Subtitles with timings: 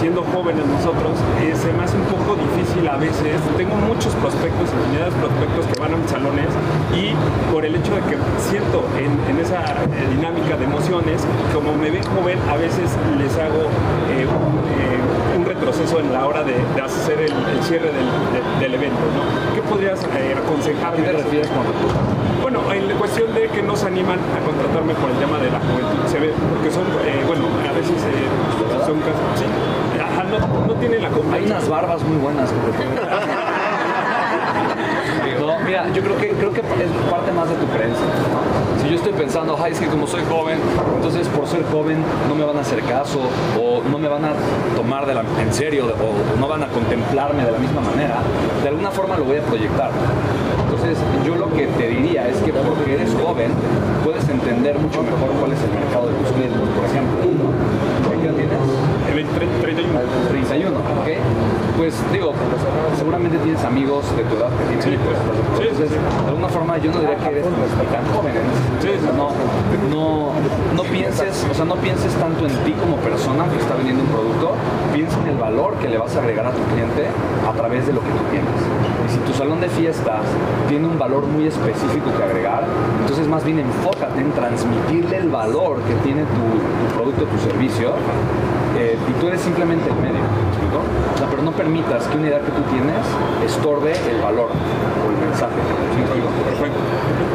[0.00, 3.40] Siendo jóvenes nosotros, eh, se me hace un poco difícil a veces.
[3.56, 6.48] Tengo muchos prospectos, de prospectos que van a mis salones
[6.92, 7.16] y
[7.52, 12.04] por el hecho de que siento en, esa eh, dinámica de emociones, como me ven
[12.04, 13.68] joven, a veces les hago
[14.12, 14.26] eh,
[15.36, 17.90] un, retroceso en la hora de, hacer el, cierre
[18.60, 18.98] del, evento.
[19.54, 20.94] ¿Qué podrías aconsejar?
[20.96, 21.62] ¿Qué te refieres con
[22.42, 25.50] Bueno, en la cuestión de que no se animan a contratarme por el tema de
[25.50, 26.84] la juventud, se ve, porque son,
[27.26, 27.94] bueno, a veces
[28.86, 29.46] son casos,
[30.66, 32.50] no, tiene la Hay unas barbas muy buenas.
[35.40, 38.04] no, mira, yo creo que, creo que es parte más de tu creencia.
[38.82, 40.58] Si yo estoy pensando, ay, es que como soy joven,
[40.96, 43.20] entonces por ser joven no me van a hacer caso
[43.60, 44.32] o no me van a
[44.76, 48.18] tomar de la, en serio o no van a contemplarme de la misma manera,
[48.62, 49.90] de alguna forma lo voy a proyectar.
[50.64, 53.50] Entonces, yo lo que te diría es que porque eres joven,
[54.04, 56.60] puedes entender mucho mejor cuál es el mercado de tus clientes.
[56.60, 57.16] Por ejemplo,
[58.20, 58.86] ¿qué edad tienes?
[59.62, 60.00] 31.
[60.28, 61.08] 31, ¿ok?
[61.78, 62.32] Pues digo,
[62.98, 65.18] seguramente tienes amigos de tu edad que tienen sí, pues,
[65.66, 68.34] Entonces, de alguna forma yo no diría que eres tan joven.
[69.16, 69.32] no,
[69.90, 70.32] no,
[70.74, 74.10] no pienses, o sea, no pienses tanto en ti como persona que está vendiendo un
[74.10, 74.52] producto,
[74.94, 77.06] piensa en el valor que le vas a agregar a tu cliente
[77.48, 78.58] a través de lo que tú tienes.
[79.06, 80.22] Y si tu salón de fiestas
[80.68, 82.64] tiene un valor muy específico que agregar,
[83.00, 86.44] entonces más bien enfócate en transmitirle el valor que tiene tu,
[86.86, 87.94] tu producto, tu servicio,
[88.78, 92.40] eh, y tú eres simplemente el medio, O sea, pero no permitas que una idea
[92.40, 93.00] que tú tienes
[93.44, 95.54] estorbe el valor o el mensaje,
[96.44, 97.26] Perfecto.